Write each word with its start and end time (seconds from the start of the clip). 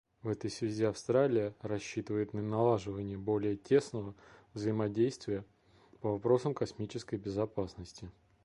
В 0.23 0.29
этой 0.29 0.49
связи 0.49 0.83
Австралия 0.83 1.53
рассчитывает 1.61 2.33
на 2.33 2.41
налаживание 2.41 3.19
более 3.19 3.55
тесного 3.55 4.15
взаимодействия 4.55 5.45
по 5.99 6.13
вопросам 6.13 6.55
космической 6.55 7.19
безопасности. 7.19 8.09